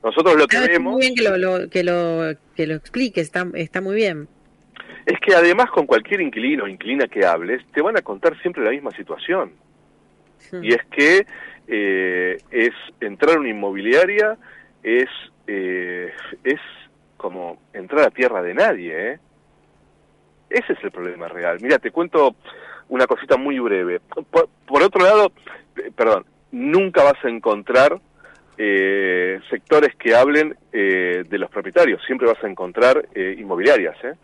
Nosotros 0.03 0.37
lo 0.37 0.47
que 0.47 0.59
vemos 0.61 0.93
muy 0.95 1.01
bien 1.03 1.15
que 1.15 1.23
lo, 1.23 1.37
lo- 1.39 1.71
que 1.71 1.83
lo, 1.85 2.35
que 2.55 2.67
lo 2.67 2.75
explique, 2.75 3.21
está, 3.21 3.47
está 3.55 3.81
muy 3.81 3.95
bien. 3.97 4.29
Es 5.09 5.19
que 5.21 5.35
además 5.35 5.71
con 5.71 5.87
cualquier 5.87 6.21
inquilino 6.21 6.65
o 6.65 6.69
inquilina 6.69 7.09
que 7.09 7.25
hables, 7.25 7.65
te 7.73 7.81
van 7.81 7.97
a 7.97 8.03
contar 8.03 8.39
siempre 8.43 8.63
la 8.63 8.71
misma 8.71 8.91
situación. 8.91 9.53
Y 10.63 10.75
es 10.75 10.85
que 10.91 11.27
eh, 11.67 12.37
es 12.51 12.73
entrar 13.01 13.37
a 13.37 13.41
una 13.41 13.49
inmobiliaria 13.49 14.37
es 14.83 15.09
eh, 15.47 16.13
es 16.45 16.61
como 17.17 17.59
entrar 17.73 18.07
a 18.07 18.11
tierra 18.11 18.43
de 18.43 18.53
nadie, 18.53 19.13
¿eh? 19.13 19.19
Ese 20.51 20.75
es 20.75 20.85
el 20.85 20.91
problema 20.91 21.27
real. 21.27 21.59
Mira, 21.63 21.79
te 21.79 21.91
cuento 21.91 22.37
una 22.91 23.07
cosita 23.07 23.39
muy 23.39 23.59
breve. 23.59 24.01
Por, 24.31 24.51
por 24.67 24.83
otro 24.83 25.03
lado, 25.03 25.33
eh, 25.77 25.91
perdón, 25.97 26.27
nunca 26.53 27.03
vas 27.03 27.25
a 27.25 27.31
encontrar 27.31 27.99
eh, 28.59 29.41
sectores 29.49 29.95
que 29.97 30.15
hablen 30.15 30.55
eh, 30.71 31.25
de 31.27 31.39
los 31.39 31.51
propietarios. 31.51 32.03
Siempre 32.05 32.29
vas 32.29 32.45
a 32.45 32.49
encontrar 32.49 33.09
eh, 33.15 33.37
inmobiliarias, 33.39 33.97
¿eh? 34.05 34.15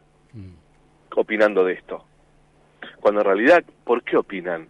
Opinando 1.15 1.65
de 1.65 1.75
esto. 1.75 2.05
Cuando 3.01 3.21
en 3.21 3.27
realidad, 3.27 3.65
¿por 3.85 4.03
qué 4.03 4.17
opinan? 4.17 4.69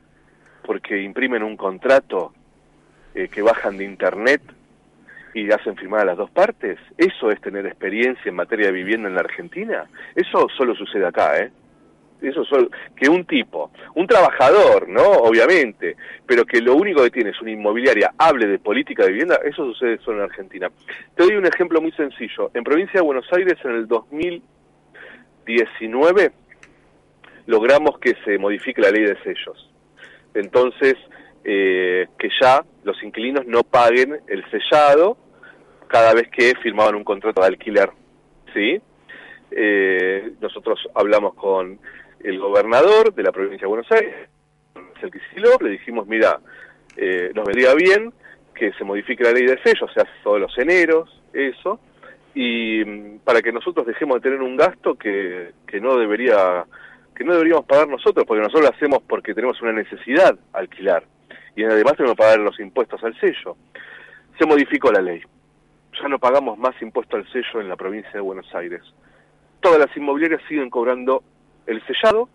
Porque 0.65 1.03
imprimen 1.03 1.43
un 1.43 1.57
contrato 1.57 2.33
eh, 3.15 3.29
que 3.29 3.43
bajan 3.43 3.77
de 3.77 3.85
internet 3.85 4.43
y 5.35 5.51
hacen 5.51 5.77
firmar 5.77 6.01
a 6.01 6.05
las 6.05 6.17
dos 6.17 6.31
partes. 6.31 6.79
¿Eso 6.97 7.31
es 7.31 7.41
tener 7.41 7.67
experiencia 7.67 8.29
en 8.29 8.37
materia 8.37 8.67
de 8.67 8.73
vivienda 8.73 9.09
en 9.09 9.15
la 9.15 9.21
Argentina? 9.21 9.85
Eso 10.15 10.49
solo 10.57 10.75
sucede 10.75 11.07
acá, 11.07 11.39
¿eh? 11.39 11.51
Eso 12.23 12.45
solo, 12.45 12.69
que 12.97 13.09
un 13.09 13.27
tipo, 13.27 13.71
un 13.97 14.07
trabajador, 14.07 14.89
¿no? 14.89 15.03
Obviamente, 15.03 15.97
pero 16.27 16.47
que 16.47 16.61
lo 16.61 16.75
único 16.75 17.03
que 17.03 17.11
tiene 17.11 17.31
es 17.31 17.41
una 17.43 17.51
inmobiliaria, 17.51 18.15
hable 18.17 18.47
de 18.47 18.59
política 18.59 19.05
de 19.05 19.11
vivienda, 19.11 19.41
eso 19.45 19.65
sucede 19.67 19.99
solo 19.99 20.19
en 20.19 20.31
Argentina. 20.31 20.71
Te 21.15 21.25
doy 21.25 21.37
un 21.37 21.47
ejemplo 21.47 21.83
muy 21.83 21.93
sencillo. 21.93 22.51
En 22.55 22.65
provincia 22.65 23.01
de 23.01 23.07
Buenos 23.07 23.31
Aires, 23.33 23.59
en 23.65 23.73
el 23.73 23.87
2019, 25.47 26.33
logramos 27.47 27.99
que 27.99 28.15
se 28.25 28.39
modifique 28.39 28.81
la 28.81 28.91
ley 28.91 29.03
de 29.05 29.17
sellos. 29.23 29.71
Entonces, 30.35 30.95
eh, 31.45 32.09
que 32.19 32.29
ya 32.41 32.65
los 32.85 33.03
inquilinos 33.03 33.47
no 33.47 33.63
paguen 33.63 34.21
el 34.27 34.45
sellado 34.51 35.19
cada 35.89 36.15
vez 36.15 36.29
que 36.29 36.55
firmaban 36.63 36.95
un 36.95 37.05
contrato 37.05 37.41
de 37.43 37.49
alquiler, 37.49 37.91
¿sí? 38.53 38.81
Eh, 39.51 40.33
nosotros 40.41 40.89
hablamos 40.95 41.35
con 41.35 41.79
el 42.21 42.39
gobernador 42.39 43.15
de 43.15 43.23
la 43.23 43.31
provincia 43.31 43.67
de 43.67 43.69
Buenos 43.69 43.93
Aires, 43.93 44.29
Marcel 44.75 45.13
Kicillof, 45.13 45.61
le 45.63 45.71
dijimos, 45.71 46.07
mira, 46.07 46.41
eh, 46.97 47.31
nos 47.35 47.45
vendría 47.45 47.75
bien 47.75 48.13
que 48.55 48.73
se 48.73 48.85
modifique 48.85 49.23
la 49.23 49.33
ley 49.33 49.47
de 49.47 49.61
sellos, 49.63 49.91
se 49.93 50.01
hace 50.01 50.11
todos 50.23 50.41
los 50.41 50.57
eneros, 50.59 51.23
eso, 51.33 51.81
y 52.35 52.85
mm, 52.85 53.19
para 53.25 53.41
que 53.41 53.53
nosotros 53.53 53.87
dejemos 53.87 54.17
de 54.17 54.23
tener 54.23 54.43
un 54.43 54.57
gasto 54.57 54.97
que, 54.97 55.53
que 55.67 55.81
no 55.81 55.97
debería 55.97 56.65
que 57.15 57.25
no 57.25 57.33
deberíamos 57.33 57.65
pagar 57.67 57.89
nosotros, 57.89 58.25
porque 58.27 58.43
nosotros 58.43 58.65
lo 58.65 58.75
hacemos 58.75 58.99
porque 59.09 59.35
tenemos 59.35 59.61
una 59.63 59.73
necesidad 59.73 60.37
alquilar, 60.53 61.05
y 61.55 61.63
además 61.63 61.95
tenemos 61.97 62.17
que 62.17 62.23
pagar 62.23 62.41
los 62.41 62.59
impuestos 62.59 63.03
al 63.05 63.19
sello. 63.21 63.57
Se 64.39 64.47
modificó 64.47 64.91
la 64.91 65.01
ley. 65.01 65.23
Ya 66.01 66.09
no 66.09 66.19
pagamos 66.19 66.59
más 66.59 66.75
impuesto 66.83 67.17
al 67.17 67.31
sello 67.31 67.61
en 67.61 67.69
la 67.69 67.77
provincia 67.77 68.11
de 68.13 68.21
Buenos 68.21 68.53
Aires. 68.53 68.83
Todas 69.61 69.79
las 69.79 69.97
inmobiliarias 69.97 70.43
siguen 70.49 70.71
cobrando 70.71 71.23
el 71.67 71.81
sellado, 71.87 72.29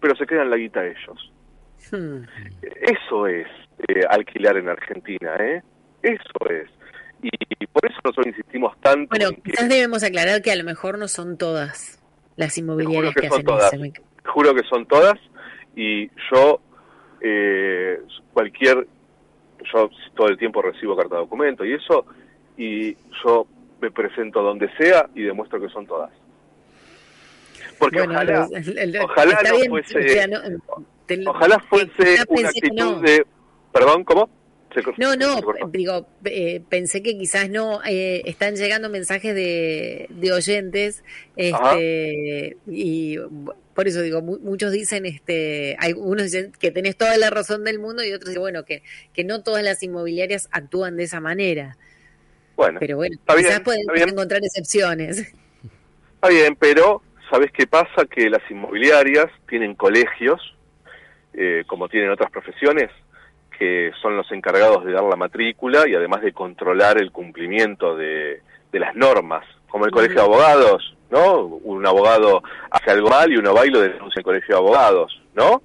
pero 0.00 0.16
se 0.16 0.26
quedan 0.26 0.50
la 0.50 0.56
guita 0.56 0.84
ellos. 0.84 1.32
Hmm. 1.92 2.24
Eso 2.62 3.28
es 3.28 3.46
eh, 3.86 4.02
alquilar 4.10 4.56
en 4.56 4.68
Argentina, 4.68 5.36
¿eh? 5.38 5.62
Eso 6.02 6.50
es. 6.50 6.68
Y, 7.24 7.66
por 7.66 7.86
eso 7.86 7.96
nosotros 8.04 8.26
insistimos 8.26 8.78
tanto 8.80 9.08
Bueno, 9.10 9.30
que, 9.30 9.50
quizás 9.50 9.68
debemos 9.68 10.02
aclarar 10.02 10.42
que 10.42 10.52
a 10.52 10.56
lo 10.56 10.64
mejor 10.64 10.98
no 10.98 11.08
son 11.08 11.36
todas 11.38 11.98
las 12.36 12.56
inmobiliarias 12.58 13.14
que 13.14 13.26
hacen 13.26 13.44
todas. 13.44 13.72
eso. 13.72 13.82
juro 14.26 14.54
que 14.54 14.62
son 14.68 14.86
todas, 14.86 15.14
y 15.74 16.08
yo, 16.30 16.60
eh, 17.20 17.98
cualquier, 18.32 18.86
yo 19.72 19.90
todo 20.14 20.28
el 20.28 20.36
tiempo 20.38 20.60
recibo 20.62 20.96
carta 20.96 21.14
de 21.16 21.20
documento 21.22 21.64
y 21.64 21.72
eso, 21.74 22.04
y 22.56 22.94
yo 23.24 23.46
me 23.80 23.90
presento 23.90 24.42
donde 24.42 24.68
sea 24.76 25.08
y 25.14 25.22
demuestro 25.22 25.60
que 25.60 25.68
son 25.70 25.86
todas. 25.86 26.10
Porque 27.78 27.98
Bueno, 27.98 28.12
ojalá, 28.14 28.48
pero 28.52 28.62
el- 28.80 28.94
el- 28.96 29.02
ojalá 29.02 29.32
está 29.32 29.48
no 29.50 29.56
bien, 29.56 29.70
fuese- 29.72 30.04
o 30.04 30.08
sea, 30.08 30.26
no, 30.26 30.38
te- 31.06 31.24
ojalá 31.28 31.58
fuese 31.60 32.16
una 32.28 32.48
actitud 32.48 32.76
no. 32.78 33.00
de... 33.00 33.26
Perdón, 33.72 34.04
¿cómo? 34.04 34.28
No, 34.96 35.16
no, 35.16 35.40
cortó. 35.42 35.68
digo, 35.68 36.06
eh, 36.24 36.60
pensé 36.68 37.02
que 37.02 37.16
quizás 37.18 37.48
no, 37.50 37.80
eh, 37.84 38.22
están 38.26 38.56
llegando 38.56 38.88
mensajes 38.88 39.34
de, 39.34 40.06
de 40.10 40.32
oyentes, 40.32 41.02
este, 41.36 42.56
y 42.66 43.18
por 43.74 43.88
eso 43.88 44.02
digo, 44.02 44.22
mu- 44.22 44.38
muchos 44.38 44.72
dicen, 44.72 45.06
este, 45.06 45.76
hay 45.80 45.92
unos 45.94 46.24
dicen 46.24 46.52
que 46.58 46.70
tenés 46.70 46.96
toda 46.96 47.16
la 47.16 47.30
razón 47.30 47.64
del 47.64 47.78
mundo 47.78 48.04
y 48.04 48.12
otros 48.12 48.28
dicen, 48.30 48.42
bueno, 48.42 48.64
que, 48.64 48.82
que 49.12 49.24
no 49.24 49.42
todas 49.42 49.62
las 49.64 49.82
inmobiliarias 49.82 50.48
actúan 50.52 50.96
de 50.96 51.04
esa 51.04 51.20
manera, 51.20 51.76
Bueno, 52.56 52.78
pero 52.80 52.96
bueno, 52.96 53.16
Está 53.18 53.36
quizás 53.36 53.50
bien, 53.50 53.62
pueden 53.64 53.80
está 53.80 53.92
bien. 53.92 54.08
encontrar 54.10 54.40
excepciones. 54.44 55.18
Está 56.14 56.28
bien, 56.28 56.56
pero 56.56 57.02
¿sabes 57.30 57.50
qué 57.52 57.66
pasa? 57.66 58.04
Que 58.08 58.30
las 58.30 58.42
inmobiliarias 58.50 59.26
tienen 59.48 59.74
colegios, 59.74 60.40
eh, 61.34 61.64
como 61.66 61.88
tienen 61.88 62.10
otras 62.10 62.30
profesiones, 62.30 62.90
que 63.58 63.92
son 64.00 64.16
los 64.16 64.30
encargados 64.32 64.84
de 64.84 64.92
dar 64.92 65.04
la 65.04 65.16
matrícula 65.16 65.88
y 65.88 65.94
además 65.94 66.22
de 66.22 66.32
controlar 66.32 66.98
el 66.98 67.10
cumplimiento 67.12 67.96
de, 67.96 68.40
de 68.72 68.78
las 68.78 68.94
normas, 68.94 69.44
como 69.68 69.86
el 69.86 69.90
colegio 69.90 70.16
de 70.16 70.22
abogados, 70.22 70.96
¿no? 71.10 71.44
Un 71.44 71.86
abogado 71.86 72.42
hace 72.70 72.90
algo 72.90 73.08
mal 73.08 73.32
y 73.32 73.36
uno 73.36 73.54
va 73.54 73.66
y 73.66 73.70
lo 73.70 73.80
denuncia 73.80 74.18
en 74.18 74.20
el 74.20 74.24
colegio 74.24 74.54
de 74.54 74.60
abogados, 74.60 75.22
¿no? 75.34 75.62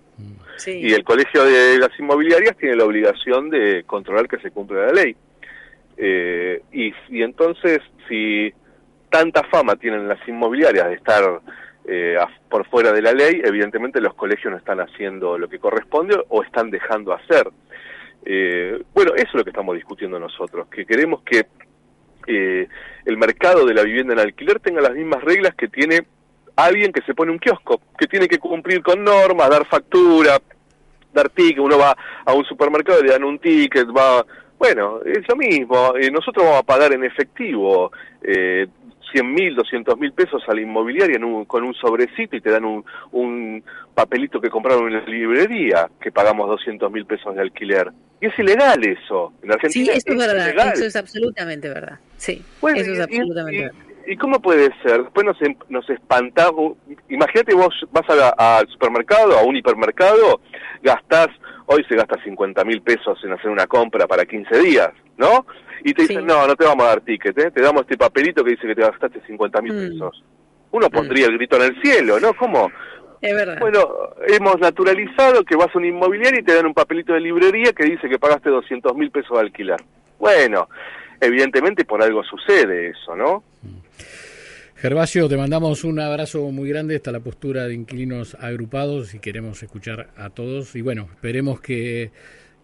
Sí. 0.58 0.72
Y 0.72 0.94
el 0.94 1.04
colegio 1.04 1.46
de 1.46 1.78
las 1.80 1.98
inmobiliarias 1.98 2.58
tiene 2.58 2.76
la 2.76 2.84
obligación 2.84 3.50
de 3.50 3.84
controlar 3.86 4.28
que 4.28 4.40
se 4.40 4.52
cumpla 4.52 4.88
la 4.88 4.92
ley. 4.92 5.16
Eh, 5.96 6.62
y, 6.72 6.94
y 7.10 7.24
entonces, 7.24 7.80
si 8.08 8.54
tanta 9.10 9.44
fama 9.44 9.76
tienen 9.76 10.08
las 10.08 10.20
inmobiliarias 10.28 10.88
de 10.88 10.96
estar 10.96 11.42
eh, 11.92 12.18
por 12.48 12.68
fuera 12.68 12.92
de 12.92 13.02
la 13.02 13.14
ley, 13.14 13.42
evidentemente 13.44 14.00
los 14.00 14.14
colegios 14.14 14.52
no 14.52 14.58
están 14.60 14.80
haciendo 14.80 15.40
lo 15.40 15.50
que 15.50 15.58
corresponde 15.58 16.24
o 16.30 16.44
están 16.44 16.70
dejando 16.70 17.14
hacer. 17.14 17.50
Eh, 18.26 18.84
bueno, 18.94 19.16
eso 19.16 19.28
es 19.30 19.34
lo 19.34 19.44
que 19.44 19.50
estamos 19.50 19.74
discutiendo 19.74 20.20
nosotros, 20.20 20.68
que 20.68 20.86
queremos 20.86 21.24
que 21.24 21.48
eh, 22.28 22.68
el 23.06 23.18
mercado 23.18 23.66
de 23.66 23.74
la 23.74 23.82
vivienda 23.82 24.14
en 24.14 24.20
alquiler 24.20 24.60
tenga 24.60 24.82
las 24.82 24.94
mismas 24.94 25.24
reglas 25.24 25.56
que 25.56 25.68
tiene 25.68 26.06
alguien 26.56 26.92
que 26.92 27.02
se 27.02 27.16
pone 27.16 27.32
un 27.32 27.40
kiosco, 27.40 27.82
que 27.98 28.06
tiene 28.06 28.28
que 28.28 28.38
cumplir 28.38 28.84
con 28.84 29.04
normas, 29.04 29.50
dar 29.50 29.66
factura, 29.66 30.38
dar 31.12 31.30
ticket, 31.30 31.58
uno 31.58 31.80
va 31.80 31.98
a 32.24 32.34
un 32.34 32.46
supermercado 32.46 33.00
y 33.00 33.08
le 33.08 33.14
dan 33.14 33.24
un 33.24 33.40
ticket, 33.40 33.88
va, 33.88 34.24
bueno, 34.60 35.00
es 35.04 35.28
lo 35.28 35.36
mismo, 35.36 35.96
eh, 35.96 36.12
nosotros 36.12 36.46
vamos 36.46 36.60
a 36.60 36.66
pagar 36.66 36.94
en 36.94 37.04
efectivo 37.04 37.92
eh, 38.22 38.68
100 39.12 39.34
mil, 39.34 39.56
200 39.56 39.98
mil 39.98 40.12
pesos 40.14 40.42
a 40.48 40.54
la 40.54 40.62
inmobiliaria 40.62 41.16
en 41.16 41.24
un- 41.24 41.46
con 41.46 41.64
un 41.64 41.74
sobrecito 41.74 42.36
y 42.36 42.42
te 42.42 42.50
dan 42.52 42.66
un, 42.66 42.84
un 43.12 43.64
papelito 43.94 44.40
que 44.40 44.50
compraron 44.50 44.88
en 44.88 44.94
la 45.00 45.06
librería 45.06 45.90
que 46.02 46.12
pagamos 46.12 46.48
200 46.48 46.92
mil 46.92 47.06
pesos 47.06 47.36
de 47.36 47.42
alquiler. 47.42 47.92
Y 48.22 48.28
es 48.28 48.38
ilegal 48.40 48.84
eso, 48.86 49.34
en 49.42 49.50
Sí, 49.50 49.54
Argentina 49.54 49.94
eso 49.94 50.12
es 50.12 50.18
verdad, 50.18 50.44
ilegal. 50.48 50.74
eso 50.74 50.86
es 50.86 50.96
absolutamente 50.96 51.70
verdad. 51.70 52.00
Sí, 52.18 52.42
Bueno, 52.62 52.80
eso 52.80 52.92
es 52.92 53.00
absolutamente 53.00 53.58
y, 53.58 53.62
verdad. 53.64 53.78
¿Y 54.08 54.18
cómo 54.18 54.40
puede 54.42 54.70
ser? 54.82 55.04
Después 55.04 55.26
nos, 55.26 55.40
em- 55.42 55.56
nos 55.70 55.88
espantamos. 55.90 56.78
Imagínate 57.10 57.54
vos 57.54 57.74
vas 57.92 58.10
a 58.10 58.58
al 58.60 58.68
supermercado, 58.70 59.38
a 59.38 59.44
un 59.44 59.56
hipermercado, 59.56 60.42
gastás 60.82 61.28
hoy 61.72 61.86
se 61.88 61.96
gasta 61.96 62.22
50 62.24 62.64
mil 62.66 62.82
pesos 62.82 63.20
en 63.24 63.32
hacer 63.32 63.50
una 63.52 63.68
compra 63.68 64.08
para 64.08 64.26
15 64.26 64.58
días, 64.60 64.90
¿no? 65.18 65.46
Y 65.84 65.94
te 65.94 66.02
dicen, 66.04 66.22
Sí. 66.22 66.26
no, 66.26 66.48
no 66.48 66.56
te 66.56 66.66
vamos 66.66 66.84
a 66.86 66.90
dar 66.90 67.02
ticket, 67.02 67.38
¿eh? 67.38 67.52
te 67.52 67.62
damos 67.62 67.84
este 67.84 67.96
papelito 67.98 68.44
que 68.44 68.52
dice 68.52 68.68
que 68.68 68.76
te 68.76 68.82
gastaste 68.82 69.22
50 69.28 69.62
mil 69.62 69.74
Mm. 69.74 69.90
pesos. 69.92 70.24
Uno 70.72 70.90
pondría 70.90 71.28
el 71.28 71.38
grito 71.38 71.56
en 71.58 71.62
el 71.64 71.82
cielo, 71.82 72.20
¿no? 72.20 72.34
¿Cómo? 72.34 72.72
Es 73.22 73.36
verdad. 73.36 73.60
Bueno, 73.60 73.88
hemos 74.28 74.60
naturalizado 74.60 75.44
que 75.44 75.56
vas 75.56 75.68
a 75.74 75.78
una 75.78 75.88
inmobiliaria 75.88 76.40
y 76.40 76.44
te 76.44 76.56
dan 76.56 76.66
un 76.66 76.74
papelito 76.74 77.14
de 77.14 77.20
librería 77.20 77.72
que 77.74 77.84
dice 77.86 78.10
que 78.10 78.18
pagaste 78.18 78.50
200 78.50 78.96
mil 78.96 79.12
pesos 79.12 79.38
de 79.38 79.42
alquiler. 79.44 79.78
Bueno, 80.18 80.70
evidentemente 81.22 81.86
por 81.86 82.02
algo 82.02 82.24
sucede 82.24 82.90
eso, 82.90 83.16
¿no? 83.16 83.44
Gervasio, 84.82 85.28
te 85.28 85.36
mandamos 85.36 85.84
un 85.84 86.00
abrazo 86.00 86.50
muy 86.52 86.70
grande. 86.70 86.96
Está 86.96 87.12
la 87.12 87.20
postura 87.20 87.68
de 87.68 87.74
inquilinos 87.74 88.36
agrupados 88.40 89.14
y 89.14 89.20
queremos 89.20 89.62
escuchar 89.62 90.12
a 90.16 90.30
todos. 90.30 90.74
Y 90.76 90.82
bueno, 90.82 91.10
esperemos 91.12 91.60
que, 91.60 92.12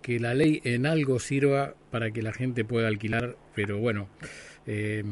que 0.02 0.20
la 0.22 0.34
ley 0.34 0.62
en 0.64 0.86
algo 0.86 1.20
sirva 1.20 1.76
para 1.92 2.12
que 2.12 2.22
la 2.22 2.32
gente 2.32 2.64
pueda 2.64 2.88
alquilar. 2.88 3.36
Pero 3.54 3.80
bueno, 3.80 4.08
eh, 4.66 5.04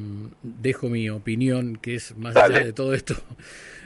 dejo 0.43 0.87
mi 0.89 1.09
opinión, 1.09 1.75
que 1.75 1.95
es 1.95 2.15
más 2.15 2.35
Dale. 2.35 2.55
allá 2.55 2.65
de 2.67 2.73
todo 2.73 2.93
esto. 2.93 3.15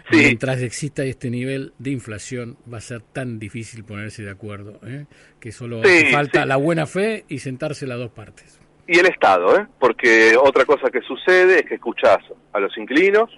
Sí. 0.10 0.20
Mientras 0.20 0.62
exista 0.62 1.04
este 1.04 1.30
nivel 1.30 1.74
de 1.80 1.90
inflación, 1.92 2.56
va 2.72 2.78
a 2.78 2.80
ser 2.80 3.02
tan 3.02 3.40
difícil 3.40 3.84
ponerse 3.84 4.24
de 4.24 4.30
acuerdo, 4.30 4.80
¿eh? 4.88 5.06
que 5.38 5.52
solo 5.52 5.84
Sí, 5.84 5.90
hace 5.90 6.12
falta 6.14 6.44
sí. 6.44 6.48
la 6.48 6.56
buena 6.56 6.86
fe 6.86 7.26
y 7.28 7.40
sentarse 7.40 7.86
las 7.86 7.98
dos 7.98 8.12
partes. 8.12 8.58
Y 8.88 9.00
el 9.00 9.08
Estado, 9.08 9.58
¿eh? 9.58 9.68
Porque 9.80 10.38
otra 10.42 10.64
cosa 10.64 10.90
que 10.90 11.02
sucede 11.02 11.60
es 11.60 11.66
que 11.66 11.76
escuchás 11.76 12.20
a 12.54 12.60
los 12.60 12.76
inquilinos, 12.78 13.30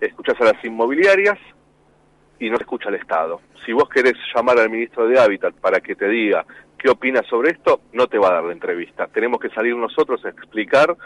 escuchás 0.00 0.40
a 0.40 0.44
las 0.44 0.64
inmobiliarias 0.64 1.38
y 2.38 2.48
no 2.48 2.56
escucha 2.56 2.88
al 2.88 2.94
Estado. 2.94 3.40
Si 3.66 3.72
vos 3.72 3.88
querés 3.88 4.14
llamar 4.34 4.58
al 4.58 4.70
ministro 4.70 5.06
de 5.06 5.20
Hábitat 5.20 5.54
para 5.56 5.80
que 5.80 5.94
te 5.94 6.08
diga 6.08 6.46
qué 6.78 6.88
opina 6.88 7.22
sobre 7.28 7.50
esto, 7.50 7.82
no 7.92 8.06
te 8.06 8.18
va 8.18 8.30
a 8.30 8.34
dar 8.34 8.44
la 8.44 8.52
entrevista. 8.52 9.06
Tenemos 9.08 9.40
que 9.40 9.50
salir 9.50 9.76
nosotros 9.76 10.24
a 10.24 10.30
explicar 10.30 10.96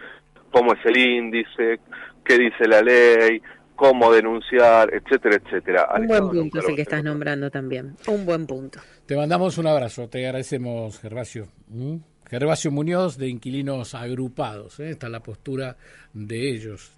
cómo 0.53 0.73
es 0.73 0.87
el 0.87 0.97
índice, 0.97 1.81
qué 2.25 2.39
dice 2.39 2.69
la 2.69 2.81
ley, 2.81 3.43
cómo 3.75 4.13
denunciar, 4.13 4.95
etcétera, 4.95 5.37
etcétera. 5.37 5.89
Un 5.99 6.07
buen 6.07 6.31
punto 6.31 6.61
es 6.61 6.69
el 6.69 6.77
que 6.77 6.83
estás 6.83 7.05
nombrando 7.05 7.51
también. 7.51 7.97
Un 8.07 8.25
buen 8.25 8.47
punto. 8.47 8.79
Te 9.07 9.17
mandamos 9.17 9.59
un 9.59 9.67
abrazo, 9.67 10.09
te 10.09 10.25
agradecemos, 10.25 10.99
Gervasio. 11.01 11.49
¿Mm? 11.69 11.97
Gervasio 12.29 12.71
Muñoz 12.71 13.17
de 13.17 13.29
Inquilinos 13.29 13.95
Agrupados, 13.95 14.81
¿eh? 14.81 14.91
está 14.91 15.09
la 15.09 15.21
postura 15.21 15.77
de 16.13 16.51
ellos. 16.51 16.91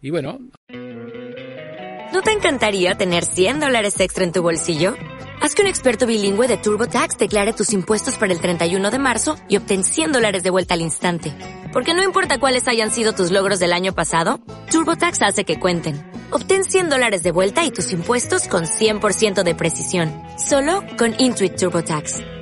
Y 0.00 0.10
bueno, 0.10 0.40
¿No 2.12 2.20
te 2.20 2.30
encantaría 2.30 2.94
tener 2.94 3.24
100 3.24 3.60
dólares 3.60 3.98
extra 3.98 4.22
en 4.22 4.32
tu 4.32 4.42
bolsillo? 4.42 4.94
Haz 5.40 5.54
que 5.54 5.62
un 5.62 5.68
experto 5.68 6.06
bilingüe 6.06 6.46
de 6.46 6.58
TurboTax 6.58 7.16
declare 7.16 7.54
tus 7.54 7.72
impuestos 7.72 8.18
para 8.18 8.34
el 8.34 8.38
31 8.38 8.90
de 8.90 8.98
marzo 8.98 9.36
y 9.48 9.56
obtén 9.56 9.82
100 9.82 10.12
dólares 10.12 10.42
de 10.42 10.50
vuelta 10.50 10.74
al 10.74 10.82
instante. 10.82 11.34
Porque 11.72 11.94
no 11.94 12.02
importa 12.04 12.38
cuáles 12.38 12.68
hayan 12.68 12.90
sido 12.90 13.14
tus 13.14 13.30
logros 13.30 13.60
del 13.60 13.72
año 13.72 13.94
pasado, 13.94 14.40
TurboTax 14.70 15.22
hace 15.22 15.44
que 15.44 15.58
cuenten. 15.58 16.00
Obtén 16.30 16.64
100 16.64 16.90
dólares 16.90 17.22
de 17.22 17.32
vuelta 17.32 17.64
y 17.64 17.70
tus 17.70 17.92
impuestos 17.92 18.46
con 18.46 18.64
100% 18.64 19.42
de 19.42 19.54
precisión. 19.54 20.12
Solo 20.36 20.82
con 20.98 21.14
Intuit 21.18 21.56
TurboTax. 21.56 22.41